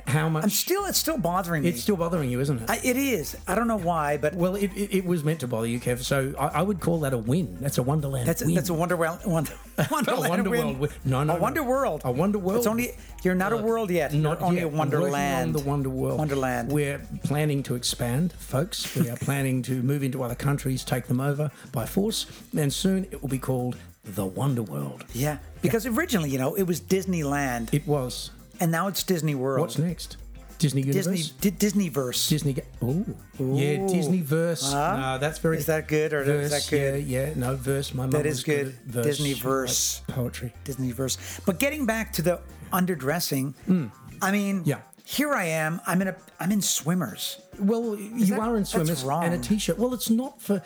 How 0.10 0.30
much? 0.30 0.44
I'm 0.44 0.50
still, 0.50 0.86
it's 0.86 0.98
still 0.98 1.18
bothering 1.18 1.64
me. 1.64 1.70
it's 1.70 1.82
still 1.82 1.96
bothering 1.96 2.30
you, 2.30 2.40
isn't 2.40 2.62
it? 2.64 2.70
I, 2.70 2.80
it 2.84 2.98
is. 2.98 3.38
I 3.48 3.56
don't 3.56 3.68
know 3.68 3.78
why, 3.78 4.18
but 4.18 4.34
well, 4.36 4.56
it, 4.56 4.72
it, 4.76 4.98
it 4.98 5.06
was 5.06 5.24
meant 5.24 5.40
to 5.42 5.48
bother 5.48 5.68
you, 5.68 5.80
Kev. 5.80 6.00
So 6.04 6.34
I, 6.40 6.48
I 6.48 6.62
would 6.62 6.80
call 6.80 7.00
that 7.02 7.14
a 7.14 7.18
win. 7.18 7.58
That's 7.62 7.78
a 7.78 7.84
Wonderland 7.84 8.28
that's 8.28 8.44
win. 8.44 8.56
that's 8.56 8.70
a 8.70 8.74
Wonderworld. 8.80 9.26
Wonder, 9.26 9.54
Wonderland 9.92 10.30
Wonder 10.30 10.50
win. 10.50 10.66
World 10.66 10.80
win. 10.80 10.90
No, 11.06 11.24
no, 11.24 11.34
a 11.34 11.36
no. 11.38 11.42
Wonder 11.42 11.64
World. 11.64 12.02
A 12.04 12.12
Wonder 12.12 12.40
World. 12.40 12.58
It's 12.58 12.68
only 12.68 12.92
you're 13.24 13.36
not 13.36 13.54
a 13.54 13.58
world 13.58 13.90
yet. 13.92 14.14
Not 14.14 14.42
only 14.42 14.58
yet. 14.58 14.66
a 14.66 14.68
Wonderland. 14.70 15.56
on 15.56 15.62
the 15.64 15.68
Wonder 15.70 15.90
World. 15.90 16.18
Wonderland. 16.20 16.72
We're 16.72 17.02
planning 17.24 17.64
to 17.64 17.76
expand, 17.76 18.34
folks. 18.34 18.96
We 18.96 19.10
are 19.10 19.18
planning 19.22 19.62
to 19.64 19.82
move 19.84 20.04
into 20.04 20.24
other 20.24 20.36
countries, 20.36 20.84
take 20.84 21.08
them 21.08 21.22
over 21.22 21.52
by 21.72 21.86
force, 21.86 22.26
and 22.58 22.72
soon 22.74 23.06
it 23.06 23.22
will 23.22 23.30
be 23.30 23.40
called 23.40 23.78
the 24.04 24.26
Wonder 24.26 24.64
World. 24.64 25.06
yeah, 25.14 25.38
because 25.62 25.86
originally, 25.86 26.30
you 26.30 26.38
know, 26.40 26.56
it 26.56 26.64
was 26.64 26.82
Disneyland, 26.82 27.72
It 27.74 27.86
was. 27.86 28.32
And 28.60 28.72
now 28.72 28.88
it's 28.88 29.04
Disney 29.04 29.36
World. 29.36 29.62
What's 29.62 29.78
next? 29.78 30.18
Disney 30.58 30.82
Universe. 30.82 31.30
Disney 31.30 31.52
Di- 31.52 31.90
Disneyverse. 31.90 32.28
Disney. 32.28 32.56
Oh, 32.82 33.06
yeah, 33.40 33.78
Disneyverse. 33.78 34.74
Huh? 34.74 34.98
No, 34.98 35.18
that's 35.18 35.38
very. 35.40 35.58
Is 35.58 35.68
that 35.68 35.88
good 35.88 36.12
or 36.12 36.22
is 36.24 36.52
that 36.52 36.68
good? 36.70 37.06
Yeah, 37.06 37.28
yeah. 37.28 37.34
No, 37.36 37.56
verse. 37.56 37.94
My 37.94 38.04
mum 38.04 38.12
That 38.12 38.26
was 38.26 38.44
good. 38.44 38.74
verse. 38.86 39.06
Disneyverse. 39.20 40.02
Like 40.10 40.16
poetry. 40.18 40.54
Disneyverse. 40.66 41.46
But 41.46 41.60
getting 41.60 41.86
back 41.86 42.12
to 42.14 42.22
the 42.22 42.42
underdressing, 42.74 43.54
I 44.22 44.32
mean, 44.32 44.62
Mm. 44.64 44.68
Yeah. 44.68 44.80
here 45.06 45.34
I 45.34 45.46
am. 45.46 45.80
I'm 45.88 46.02
in 46.02 46.10
a 46.10 46.16
I'm 46.42 46.52
in 46.52 46.62
swimmers. 46.62 47.40
Well, 47.58 47.96
you 47.98 48.26
that- 48.28 48.40
are 48.40 48.58
in 48.58 48.66
swimmers 48.66 49.04
and 49.04 49.34
a 49.34 49.38
t-shirt. 49.38 49.78
Well, 49.80 49.94
it's 49.94 50.10
not 50.10 50.42
for. 50.42 50.62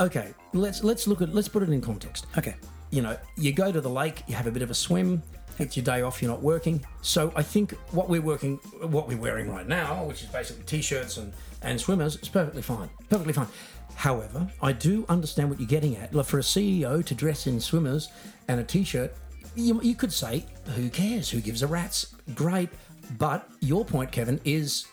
Okay, 0.00 0.34
let's 0.52 0.82
let's 0.84 1.06
look 1.06 1.22
at 1.22 1.34
let's 1.34 1.48
put 1.48 1.62
it 1.62 1.70
in 1.70 1.80
context. 1.80 2.26
Okay. 2.36 2.56
You 2.90 3.02
know, 3.02 3.16
you 3.36 3.52
go 3.52 3.70
to 3.70 3.80
the 3.80 3.88
lake, 3.88 4.24
you 4.26 4.34
have 4.34 4.46
a 4.48 4.50
bit 4.50 4.62
of 4.62 4.70
a 4.70 4.74
swim. 4.74 5.22
It's 5.60 5.76
your 5.76 5.84
day 5.84 6.00
off. 6.00 6.22
You're 6.22 6.30
not 6.30 6.40
working. 6.42 6.82
So 7.02 7.32
I 7.36 7.42
think 7.42 7.72
what 7.92 8.08
we're 8.08 8.22
working, 8.22 8.56
what 8.80 9.06
we're 9.06 9.18
wearing 9.18 9.50
right 9.50 9.68
now, 9.68 10.04
which 10.04 10.22
is 10.22 10.28
basically 10.28 10.64
t-shirts 10.64 11.18
and 11.18 11.32
and 11.62 11.78
swimmers, 11.78 12.16
is 12.16 12.30
perfectly 12.30 12.62
fine. 12.62 12.88
Perfectly 13.10 13.34
fine. 13.34 13.48
However, 13.94 14.50
I 14.62 14.72
do 14.72 15.04
understand 15.10 15.50
what 15.50 15.60
you're 15.60 15.68
getting 15.68 15.96
at. 15.96 16.14
Like 16.14 16.24
for 16.24 16.38
a 16.38 16.42
CEO 16.42 17.04
to 17.04 17.14
dress 17.14 17.46
in 17.46 17.60
swimmers 17.60 18.08
and 18.48 18.58
a 18.58 18.64
t-shirt, 18.64 19.14
you, 19.54 19.78
you 19.82 19.94
could 19.94 20.12
say, 20.12 20.46
who 20.74 20.88
cares? 20.88 21.28
Who 21.28 21.42
gives 21.42 21.62
a 21.62 21.66
rat's? 21.66 22.16
Great. 22.34 22.70
But 23.18 23.46
your 23.60 23.84
point, 23.84 24.10
Kevin, 24.10 24.40
is 24.46 24.86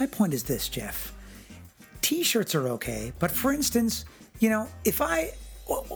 My 0.00 0.06
point 0.06 0.34
is 0.34 0.42
this, 0.42 0.68
Geoff. 0.68 1.14
T-shirts 2.00 2.56
are 2.56 2.68
okay, 2.70 3.12
but 3.20 3.30
for 3.30 3.52
instance, 3.52 4.04
you 4.40 4.50
know, 4.50 4.66
if 4.84 5.00
I 5.00 5.30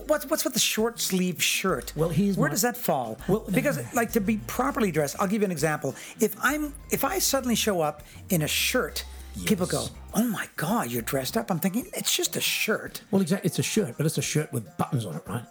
what's 0.07 0.27
what's 0.27 0.45
with 0.45 0.55
the 0.55 0.61
short 0.61 1.01
sleeve 1.01 1.43
shirt? 1.43 1.93
Well, 1.97 2.09
here's 2.09 2.37
where 2.37 2.49
my- 2.49 2.53
does 2.55 2.63
that 2.63 2.77
fall? 2.77 3.19
Well- 3.29 3.45
because 3.51 3.79
like 3.95 4.13
to 4.13 4.21
be 4.21 4.39
properly 4.47 4.91
dressed, 4.91 5.17
I'll 5.21 5.29
give 5.29 5.43
you 5.43 5.47
an 5.47 5.53
example. 5.53 5.95
If 6.21 6.35
I'm 6.43 6.75
if 6.91 7.05
I 7.05 7.19
suddenly 7.19 7.55
show 7.55 7.81
up 7.81 8.03
in 8.31 8.43
a 8.43 8.49
shirt, 8.49 9.05
people 9.45 9.67
go, 9.67 9.87
"Oh 10.15 10.25
my 10.25 10.49
god, 10.57 10.91
you're 10.91 11.03
dressed 11.03 11.37
up." 11.37 11.51
I'm 11.51 11.59
thinking 11.61 11.87
it's 11.95 12.15
just 12.15 12.37
a 12.37 12.41
shirt. 12.41 13.03
Well, 13.11 13.23
exactly. 13.23 13.47
It's 13.49 13.59
a 13.59 13.63
shirt, 13.63 13.95
but 13.97 14.07
it's 14.07 14.19
a 14.19 14.23
shirt 14.23 14.53
with 14.53 14.65
buttons 14.79 15.05
on 15.07 15.17
it, 15.17 15.23
right? 15.29 15.45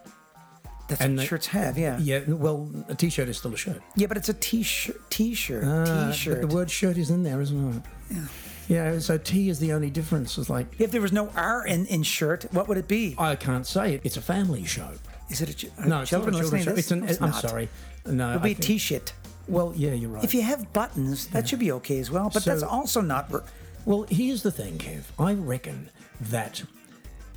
That's 0.88 1.01
And 1.01 1.15
what 1.15 1.22
they- 1.22 1.27
shirts 1.27 1.48
have, 1.48 1.77
yeah. 1.79 1.98
Yeah. 1.98 2.20
Well, 2.27 2.70
a 2.89 2.94
t-shirt 2.94 3.27
is 3.27 3.38
still 3.39 3.51
a 3.53 3.58
shirt. 3.58 3.82
Yeah, 3.96 4.05
but 4.05 4.17
it's 4.17 4.29
a 4.29 4.36
t-shirt. 4.36 5.10
T-shirt. 5.10 5.63
Uh, 5.63 6.12
t-shirt. 6.12 6.41
The 6.41 6.48
word 6.48 6.70
shirt 6.70 6.98
is 7.00 7.10
in 7.10 7.24
there, 7.24 7.41
isn't 7.41 7.77
it? 7.77 7.82
Yeah. 8.12 8.22
Yeah. 8.67 9.00
So 9.00 9.17
T 9.17 9.50
is 9.50 9.60
the 9.60 9.74
only 9.74 9.89
difference. 9.89 10.38
It's 10.38 10.50
like 10.50 10.67
if 10.79 10.91
there 10.91 11.01
was 11.01 11.12
no 11.12 11.29
R 11.36 11.65
in, 11.67 11.86
in 11.88 12.03
shirt, 12.03 12.45
what 12.51 12.67
would 12.67 12.77
it 12.77 12.88
be? 12.88 13.15
I 13.17 13.36
can't 13.36 13.65
say 13.67 13.95
it. 13.95 14.01
It's 14.03 14.17
a 14.17 14.22
family 14.22 14.65
show. 14.65 14.89
Is 15.29 15.41
it 15.41 15.50
a 15.50 15.53
ch- 15.53 15.65
are 15.79 15.86
No, 15.86 16.01
it's 16.01 16.10
children 16.10 16.34
not 16.34 16.39
a 16.39 16.43
listening 16.43 16.63
children's 16.63 16.65
to 16.65 16.69
show. 16.72 16.75
this? 16.75 16.79
It's 16.86 16.91
an. 16.91 17.00
No, 17.01 17.05
it's 17.07 17.22
I'm 17.22 17.29
not. 17.31 17.41
sorry. 17.41 17.69
No. 18.05 18.29
It'll 18.29 18.39
I 18.39 18.43
be 18.43 18.53
think- 18.53 18.62
t-shirt. 18.65 19.13
Well, 19.48 19.74
yeah, 19.75 19.93
you're 19.93 20.10
right. 20.10 20.24
If 20.24 20.34
you 20.34 20.41
have 20.41 20.72
buttons, 20.74 21.27
that 21.27 21.48
should 21.48 21.60
be 21.60 21.72
okay 21.74 22.00
as 22.00 22.10
well. 22.10 22.29
But 22.34 22.43
So- 22.43 22.50
that's 22.51 22.63
also 22.63 23.01
not. 23.01 23.31
r- 23.31 23.43
Well, 23.86 24.07
here's 24.10 24.41
the 24.41 24.51
thing, 24.51 24.79
Kev. 24.79 25.03
I 25.19 25.34
reckon 25.34 25.89
that, 26.19 26.63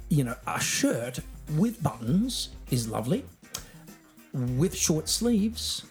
you 0.08 0.24
know, 0.24 0.36
a 0.46 0.58
shirt 0.60 1.20
with 1.56 1.82
buttons 1.82 2.48
is 2.70 2.88
lovely. 2.88 3.24
With 4.32 4.74
short 4.74 5.08
sleeves, 5.08 5.84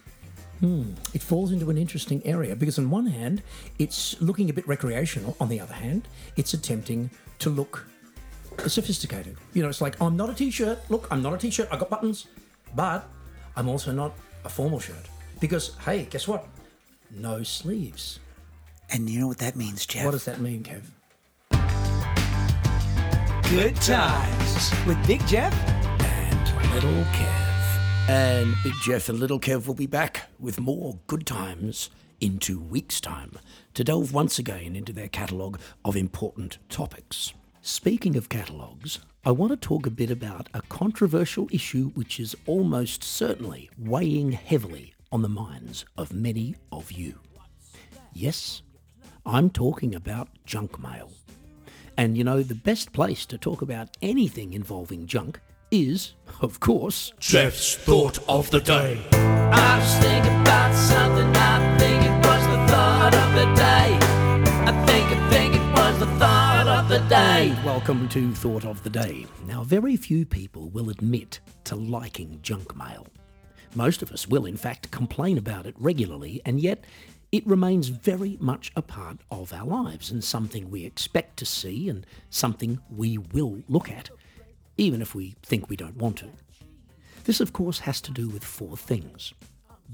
hmm, 0.60 0.94
it 1.14 1.22
falls 1.22 1.52
into 1.52 1.70
an 1.70 1.78
interesting 1.78 2.26
area 2.26 2.56
because, 2.56 2.78
on 2.78 2.90
one 2.90 3.08
hand, 3.08 3.42
it's 3.80 4.20
looking 4.22 4.50
a 4.50 4.54
bit 4.54 4.68
recreational. 4.68 5.36
On 5.40 5.50
the 5.50 5.60
other 5.60 5.74
hand, 5.74 6.08
it's 6.36 6.54
attempting 6.54 7.10
to 7.40 7.50
look 7.50 7.88
sophisticated. 8.66 9.38
You 9.54 9.64
know, 9.64 9.70
it's 9.70 9.82
like, 9.82 10.00
I'm 10.02 10.18
not 10.18 10.30
a 10.30 10.34
t 10.34 10.52
shirt. 10.52 10.80
Look, 10.90 11.08
I'm 11.12 11.22
not 11.22 11.34
a 11.34 11.38
t 11.38 11.50
shirt. 11.50 11.68
I 11.72 11.78
got 11.78 11.90
buttons. 11.90 12.28
But 12.76 13.08
I'm 13.56 13.70
also 13.70 13.92
not 13.92 14.14
a 14.46 14.50
formal 14.50 14.80
shirt. 14.80 15.08
Because, 15.40 15.76
hey, 15.86 16.08
guess 16.10 16.28
what? 16.28 16.46
No 17.12 17.44
sleeves. 17.44 18.20
And 18.90 19.10
you 19.10 19.20
know 19.20 19.28
what 19.28 19.38
that 19.40 19.56
means, 19.56 19.86
Geoff? 19.86 20.06
What 20.06 20.12
does 20.12 20.26
that 20.26 20.40
mean, 20.40 20.64
Kev? 20.64 20.84
good 23.50 23.76
times 23.78 24.74
with 24.86 24.98
Big 25.08 25.26
Geoff? 25.26 25.54
and 26.02 26.74
Little 26.74 27.04
Kev. 27.14 27.47
And 28.10 28.56
Big 28.64 28.74
Geoff 28.82 29.10
and 29.10 29.20
Little 29.20 29.40
Kev 29.40 29.68
will 29.68 29.74
be 29.74 29.86
back 29.86 30.30
with 30.40 30.62
more 30.62 30.98
good 31.08 31.26
times 31.26 31.90
in 32.22 32.40
two 32.40 32.58
weeks' 32.58 33.02
time 33.02 33.34
to 33.74 33.84
delve 33.84 34.14
once 34.14 34.40
again 34.40 34.78
into 34.78 34.94
their 34.94 35.10
catalogue 35.10 35.60
of 35.84 35.98
important 35.98 36.58
topics. 36.70 37.34
Speaking 37.62 38.16
of 38.16 38.30
catalogues, 38.30 39.00
I 39.26 39.32
want 39.32 39.52
to 39.52 39.58
talk 39.58 39.86
a 39.86 39.92
bit 39.92 40.10
about 40.10 40.48
a 40.54 40.62
controversial 40.70 41.50
issue 41.52 41.90
which 41.96 42.18
is 42.18 42.34
almost 42.46 43.04
certainly 43.04 43.70
weighing 43.78 44.32
heavily 44.32 44.94
on 45.12 45.22
the 45.22 45.28
minds 45.28 45.84
of 45.98 46.14
many 46.14 46.56
of 46.72 46.94
you. 46.94 47.20
Yes, 48.14 48.62
I'm 49.26 49.50
talking 49.50 49.94
about 49.94 50.30
junk 50.46 50.82
mail. 50.82 51.12
And 51.98 52.18
you 52.18 52.24
know, 52.24 52.42
the 52.42 52.56
best 52.56 52.94
place 52.94 53.26
to 53.26 53.38
talk 53.38 53.62
about 53.62 53.98
anything 54.02 54.54
involving 54.54 55.08
junk 55.08 55.42
is, 55.72 56.14
of 56.42 56.60
course, 56.60 57.12
Geoff's 57.20 57.76
thought 57.76 58.20
of 58.30 58.50
the 58.52 58.62
day. 58.62 59.02
I 59.12 59.80
was 59.80 59.94
thinking 59.96 60.42
about 60.42 60.74
something. 60.74 61.28
I 61.36 61.78
think 61.78 62.04
it 62.04 62.26
was 62.26 62.48
the 62.48 62.74
thought 62.74 63.14
of 63.14 63.36
the 63.36 63.46
day. 63.56 63.98
I 64.66 64.86
think, 64.86 65.08
I 65.08 65.30
think 65.30 65.56
it 65.56 65.74
was 65.74 66.00
the 66.00 66.06
thought 66.18 66.68
of 66.68 66.88
the 66.88 67.00
day. 67.10 67.54
Welcome 67.66 68.08
to 68.10 68.34
Thought 68.34 68.64
of 68.64 68.82
the 68.84 68.90
Day. 68.90 69.26
Now, 69.46 69.64
very 69.64 69.98
few 69.98 70.26
people 70.26 70.70
will 70.70 70.90
admit 70.90 71.42
to 71.66 71.76
liking 71.76 72.40
junk 72.42 72.76
mail. 72.76 73.06
Most 73.76 74.02
of 74.02 74.12
us 74.12 74.26
will, 74.28 74.46
in 74.46 74.56
fact, 74.56 74.90
complain 74.92 75.38
about 75.38 75.66
it 75.66 75.76
regularly, 75.78 76.42
and 76.46 76.62
yet 76.62 76.86
it 77.34 77.46
remains 77.46 77.90
very 77.90 78.38
much 78.40 78.72
a 78.78 78.82
part 78.82 79.20
of 79.30 79.52
our 79.52 79.66
lives 79.66 80.12
and 80.12 80.24
something 80.24 80.70
we 80.70 80.86
expect 80.86 81.36
to 81.38 81.46
see 81.46 81.90
and 81.90 82.06
something 82.30 82.80
we 82.90 83.18
will 83.18 83.62
look 83.68 83.92
at, 83.92 84.10
even 84.78 85.02
if 85.02 85.16
we 85.16 85.36
think 85.44 85.70
we 85.70 85.76
don't 85.76 85.98
want 85.98 86.18
to. 86.18 86.30
This, 87.24 87.42
of 87.42 87.54
course, 87.54 87.80
has 87.80 88.00
to 88.02 88.12
do 88.12 88.30
with 88.30 88.44
four 88.44 88.78
things. 88.78 89.34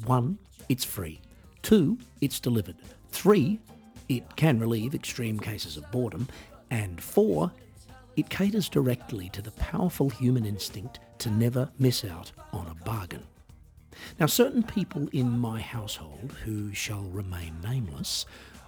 One, 0.06 0.38
it's 0.70 0.86
free. 0.86 1.22
Two, 1.62 1.98
it's 2.22 2.40
delivered. 2.40 2.76
Three, 3.10 3.60
it 4.10 4.36
can 4.36 4.60
relieve 4.60 4.94
extreme 4.94 5.40
cases 5.40 5.78
of 5.78 5.90
boredom. 5.92 6.28
And 6.70 7.02
four, 7.02 7.52
it 8.16 8.30
caters 8.30 8.70
directly 8.70 9.30
to 9.30 9.42
the 9.42 9.52
powerful 9.52 10.10
human 10.10 10.46
instinct 10.46 11.00
to 11.20 11.32
never 11.32 11.70
miss 11.80 12.04
out 12.04 12.32
on 12.52 12.68
a 12.68 12.84
bargain. 12.84 13.24
Now, 14.20 14.26
certain 14.26 14.64
people 14.64 15.08
in 15.12 15.40
my 15.40 15.60
household, 15.62 16.36
who 16.44 16.74
shall 16.74 17.04
remain 17.04 17.56
nameless, 17.62 18.26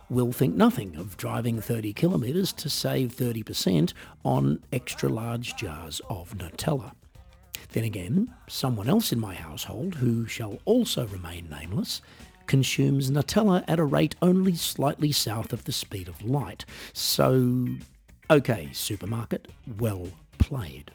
will 0.09 0.31
think 0.31 0.55
nothing 0.55 0.95
of 0.95 1.17
driving 1.17 1.59
30 1.59 1.93
kilometres 1.93 2.53
to 2.53 2.69
save 2.69 3.15
30% 3.15 3.93
on 4.23 4.63
extra 4.71 5.09
large 5.09 5.55
jars 5.55 6.01
of 6.09 6.37
Nutella. 6.37 6.91
Then 7.71 7.83
again, 7.83 8.33
someone 8.47 8.87
else 8.87 9.11
in 9.11 9.19
my 9.19 9.33
household, 9.33 9.95
who 9.95 10.27
shall 10.27 10.59
also 10.65 11.07
remain 11.07 11.49
nameless, 11.49 12.01
consumes 12.47 13.09
Nutella 13.09 13.63
at 13.67 13.79
a 13.79 13.83
rate 13.83 14.15
only 14.21 14.55
slightly 14.55 15.11
south 15.11 15.51
of 15.51 15.63
the 15.65 15.71
speed 15.71 16.07
of 16.07 16.23
light. 16.23 16.65
So, 16.93 17.67
okay, 18.29 18.69
supermarket, 18.71 19.47
well 19.77 20.07
played. 20.37 20.91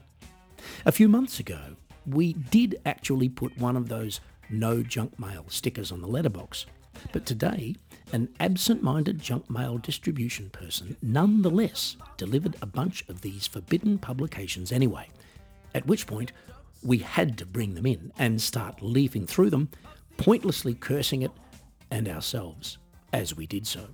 A 0.87 0.93
few 0.93 1.09
months 1.09 1.41
ago, 1.41 1.61
we 2.07 2.35
did 2.35 2.81
actually 2.87 3.29
put 3.29 3.59
one 3.59 3.77
of 3.77 3.89
those 3.89 4.21
no 4.49 4.83
junk 4.83 5.19
mail 5.19 5.45
stickers 5.49 5.93
on 5.93 6.01
the 6.01 6.09
letterbox. 6.09 6.67
But 7.13 7.27
today, 7.27 7.77
an 8.13 8.29
absent 8.41 8.83
minded 8.83 9.21
junk 9.21 9.49
mail 9.49 9.79
distribution 9.79 10.51
person 10.51 10.97
nonetheless 11.03 11.97
delivered 12.17 12.57
a 12.61 12.67
bunch 12.67 13.05
of 13.09 13.21
these 13.21 13.47
forbidden 13.47 13.99
publications 13.99 14.73
anyway. 14.73 15.09
At 15.75 15.87
which 15.87 16.07
point, 16.07 16.33
we 16.83 16.99
had 16.99 17.39
to 17.39 17.47
bring 17.47 17.75
them 17.75 17.87
in 17.87 18.13
and 18.19 18.41
start 18.41 18.83
leafing 18.83 19.27
through 19.27 19.51
them, 19.51 19.69
pointlessly 20.17 20.75
cursing 20.75 21.23
it 21.23 21.31
and 21.91 22.09
ourselves 22.09 22.79
as 23.13 23.37
we 23.37 23.47
did 23.47 23.67
so. 23.67 23.87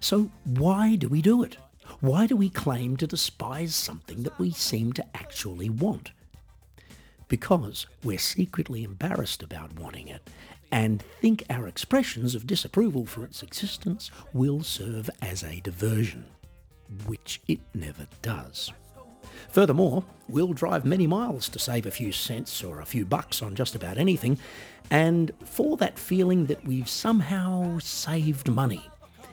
So, 0.00 0.30
why 0.44 0.96
do 0.96 1.08
we 1.08 1.22
do 1.22 1.42
it? 1.42 1.56
Why 2.00 2.26
do 2.26 2.36
we 2.36 2.50
claim 2.50 2.96
to 2.98 3.06
despise 3.06 3.74
something 3.74 4.22
that 4.22 4.38
we 4.38 4.50
seem 4.50 4.92
to 4.94 5.04
actually 5.16 5.70
want? 5.70 6.12
Because 7.28 7.86
we're 8.02 8.18
secretly 8.18 8.84
embarrassed 8.84 9.42
about 9.42 9.78
wanting 9.78 10.08
it 10.08 10.28
and 10.70 11.02
think 11.20 11.44
our 11.48 11.66
expressions 11.66 12.34
of 12.34 12.46
disapproval 12.46 13.06
for 13.06 13.24
its 13.24 13.42
existence 13.42 14.10
will 14.32 14.62
serve 14.62 15.08
as 15.22 15.42
a 15.42 15.60
diversion, 15.60 16.24
which 17.06 17.40
it 17.48 17.60
never 17.74 18.06
does. 18.22 18.72
Furthermore, 19.50 20.04
we'll 20.28 20.52
drive 20.52 20.84
many 20.84 21.06
miles 21.06 21.48
to 21.48 21.58
save 21.58 21.86
a 21.86 21.90
few 21.90 22.12
cents 22.12 22.62
or 22.62 22.80
a 22.80 22.86
few 22.86 23.04
bucks 23.04 23.42
on 23.42 23.54
just 23.54 23.74
about 23.74 23.98
anything, 23.98 24.38
and 24.90 25.32
for 25.44 25.76
that 25.78 25.98
feeling 25.98 26.46
that 26.46 26.64
we've 26.66 26.88
somehow 26.88 27.78
saved 27.78 28.48
money, 28.48 28.88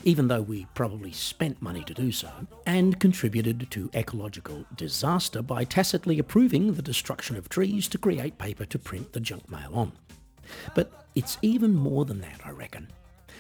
even 0.05 0.27
though 0.27 0.41
we 0.41 0.67
probably 0.75 1.11
spent 1.11 1.61
money 1.61 1.83
to 1.83 1.93
do 1.93 2.11
so, 2.11 2.29
and 2.65 2.99
contributed 2.99 3.69
to 3.71 3.89
ecological 3.93 4.63
disaster 4.75 5.41
by 5.41 5.63
tacitly 5.63 6.19
approving 6.19 6.73
the 6.73 6.81
destruction 6.81 7.35
of 7.35 7.49
trees 7.49 7.87
to 7.87 7.97
create 7.97 8.37
paper 8.37 8.65
to 8.65 8.79
print 8.79 9.11
the 9.11 9.19
junk 9.19 9.49
mail 9.49 9.71
on. 9.73 9.91
But 10.75 11.05
it's 11.15 11.39
even 11.41 11.73
more 11.73 12.05
than 12.05 12.21
that, 12.21 12.41
I 12.45 12.51
reckon. 12.51 12.87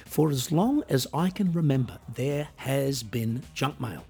For 0.05 0.29
as 0.29 0.51
long 0.51 0.83
as 0.89 1.07
I 1.13 1.29
can 1.29 1.51
remember, 1.51 1.99
there 2.13 2.47
has 2.57 3.03
been 3.03 3.43
junk 3.53 3.79
mail. 3.79 4.03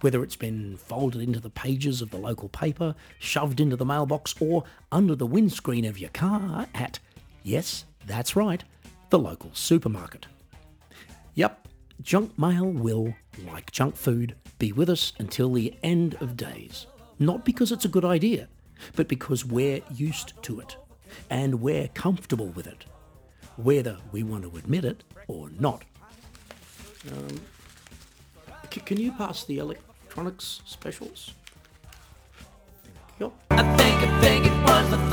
Whether 0.00 0.22
it's 0.22 0.36
been 0.36 0.76
folded 0.76 1.22
into 1.22 1.40
the 1.40 1.50
pages 1.50 2.00
of 2.00 2.10
the 2.10 2.18
local 2.18 2.48
paper, 2.50 2.94
shoved 3.18 3.58
into 3.58 3.76
the 3.76 3.86
mailbox, 3.86 4.34
or 4.40 4.64
under 4.92 5.16
the 5.16 5.26
windscreen 5.26 5.84
of 5.84 5.98
your 5.98 6.10
car 6.10 6.66
at, 6.74 6.98
yes, 7.42 7.86
that's 8.06 8.36
right, 8.36 8.62
the 9.10 9.18
local 9.18 9.50
supermarket. 9.54 10.26
Yep, 11.34 11.67
junk 12.02 12.38
mail 12.38 12.66
will, 12.66 13.14
like 13.46 13.70
junk 13.72 13.96
food, 13.96 14.34
be 14.58 14.72
with 14.72 14.88
us 14.88 15.12
until 15.18 15.52
the 15.52 15.74
end 15.82 16.16
of 16.20 16.36
days. 16.36 16.86
Not 17.18 17.44
because 17.44 17.72
it's 17.72 17.84
a 17.84 17.88
good 17.88 18.04
idea, 18.04 18.48
but 18.96 19.08
because 19.08 19.44
we're 19.44 19.80
used 19.92 20.40
to 20.42 20.60
it 20.60 20.76
and 21.30 21.60
we're 21.60 21.88
comfortable 21.88 22.48
with 22.48 22.66
it, 22.66 22.84
whether 23.56 23.98
we 24.12 24.22
want 24.22 24.44
to 24.44 24.56
admit 24.56 24.84
it 24.84 25.02
or 25.26 25.50
not. 25.58 25.82
Um, 27.10 27.40
c- 28.72 28.80
can 28.80 28.98
you 28.98 29.12
pass 29.12 29.44
the 29.44 29.58
electronics 29.58 30.62
specials? 30.64 31.34
Yep. 33.18 33.32
I 33.50 33.76
think, 33.76 34.02
I 34.02 34.20
think 34.20 35.10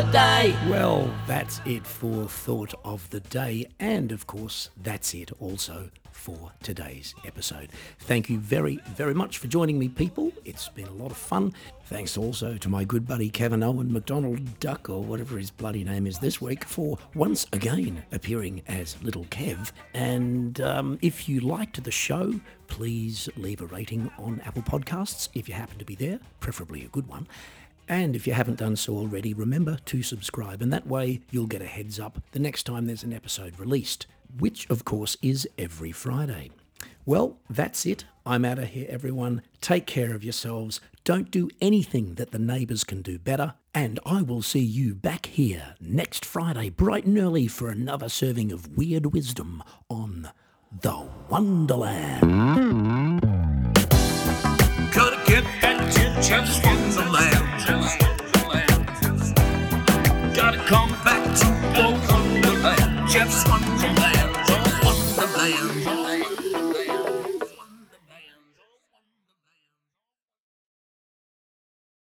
the 0.00 0.12
day. 0.12 0.56
Well, 0.66 1.12
that's 1.26 1.60
it 1.66 1.86
for 1.86 2.26
Thought 2.26 2.72
of 2.86 3.10
the 3.10 3.20
Day, 3.20 3.66
and 3.78 4.12
of 4.12 4.26
course, 4.26 4.70
that's 4.82 5.12
it 5.12 5.30
also 5.40 5.90
for 6.10 6.52
today's 6.62 7.14
episode. 7.26 7.68
Thank 7.98 8.30
you 8.30 8.38
very, 8.38 8.78
very 8.94 9.12
much 9.12 9.36
for 9.36 9.46
joining 9.46 9.78
me, 9.78 9.88
people. 9.88 10.32
It's 10.46 10.70
been 10.70 10.86
a 10.86 10.92
lot 10.92 11.10
of 11.10 11.18
fun. 11.18 11.52
Thanks 11.84 12.16
also 12.16 12.56
to 12.56 12.68
my 12.70 12.84
good 12.84 13.06
buddy 13.06 13.28
Kevin 13.28 13.62
Owen 13.62 13.92
McDonald 13.92 14.58
Duck, 14.58 14.88
or 14.88 15.02
whatever 15.02 15.36
his 15.36 15.50
bloody 15.50 15.84
name 15.84 16.06
is 16.06 16.18
this 16.18 16.40
week, 16.40 16.64
for 16.64 16.96
once 17.14 17.46
again 17.52 18.02
appearing 18.10 18.62
as 18.68 18.96
Little 19.02 19.24
Kev. 19.24 19.70
And 19.92 20.62
um, 20.62 20.98
if 21.02 21.28
you 21.28 21.40
liked 21.40 21.82
the 21.84 21.90
show, 21.90 22.40
please 22.68 23.28
leave 23.36 23.60
a 23.60 23.66
rating 23.66 24.10
on 24.18 24.40
Apple 24.46 24.62
Podcasts 24.62 25.28
if 25.34 25.46
you 25.46 25.54
happen 25.54 25.78
to 25.78 25.84
be 25.84 25.94
there, 25.94 26.20
preferably 26.38 26.84
a 26.84 26.88
good 26.88 27.06
one. 27.06 27.26
And 27.90 28.14
if 28.14 28.24
you 28.24 28.34
haven't 28.34 28.58
done 28.58 28.76
so 28.76 28.96
already, 28.96 29.34
remember 29.34 29.76
to 29.86 30.04
subscribe, 30.04 30.62
and 30.62 30.72
that 30.72 30.86
way 30.86 31.22
you'll 31.32 31.48
get 31.48 31.60
a 31.60 31.66
heads 31.66 31.98
up 31.98 32.22
the 32.30 32.38
next 32.38 32.62
time 32.62 32.86
there's 32.86 33.02
an 33.02 33.12
episode 33.12 33.58
released, 33.58 34.06
which 34.38 34.70
of 34.70 34.84
course 34.84 35.16
is 35.20 35.48
every 35.58 35.90
Friday. 35.90 36.52
Well, 37.04 37.38
that's 37.50 37.84
it. 37.84 38.04
I'm 38.24 38.44
out 38.44 38.60
of 38.60 38.68
here, 38.68 38.86
everyone. 38.88 39.42
Take 39.60 39.86
care 39.86 40.14
of 40.14 40.22
yourselves. 40.22 40.80
Don't 41.02 41.32
do 41.32 41.50
anything 41.60 42.14
that 42.14 42.30
the 42.30 42.38
neighbours 42.38 42.84
can 42.84 43.02
do 43.02 43.18
better. 43.18 43.54
And 43.74 43.98
I 44.06 44.22
will 44.22 44.42
see 44.42 44.60
you 44.60 44.94
back 44.94 45.26
here 45.26 45.74
next 45.80 46.24
Friday, 46.24 46.70
bright 46.70 47.06
and 47.06 47.18
early, 47.18 47.48
for 47.48 47.70
another 47.70 48.08
serving 48.08 48.52
of 48.52 48.76
weird 48.76 49.06
wisdom 49.06 49.64
on 49.88 50.30
The 50.80 51.08
Wonderland. 51.28 52.20
Get 54.92 55.44
Geoff's 56.22 56.62
Wonderland. 56.64 57.39
Gotta 60.34 60.58
come 60.66 60.90
back 61.04 61.22
to 61.38 61.46
the 61.76 61.86
Wonderland. 62.08 63.08
Geoff's 63.08 63.44